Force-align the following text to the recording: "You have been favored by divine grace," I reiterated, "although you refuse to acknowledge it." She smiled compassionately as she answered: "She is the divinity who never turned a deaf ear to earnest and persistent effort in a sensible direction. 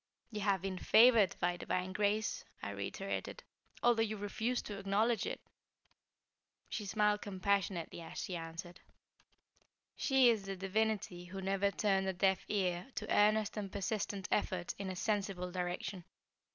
"You 0.31 0.41
have 0.41 0.63
been 0.63 0.79
favored 0.79 1.35
by 1.39 1.57
divine 1.57 1.93
grace," 1.93 2.43
I 2.63 2.71
reiterated, 2.71 3.43
"although 3.83 4.01
you 4.01 4.17
refuse 4.17 4.59
to 4.63 4.79
acknowledge 4.79 5.27
it." 5.27 5.39
She 6.69 6.87
smiled 6.87 7.21
compassionately 7.21 8.01
as 8.01 8.17
she 8.17 8.35
answered: 8.35 8.79
"She 9.95 10.29
is 10.31 10.45
the 10.47 10.55
divinity 10.55 11.25
who 11.25 11.39
never 11.39 11.69
turned 11.69 12.07
a 12.07 12.13
deaf 12.13 12.43
ear 12.47 12.87
to 12.95 13.15
earnest 13.15 13.57
and 13.57 13.71
persistent 13.71 14.27
effort 14.31 14.73
in 14.79 14.89
a 14.89 14.95
sensible 14.95 15.51
direction. 15.51 16.03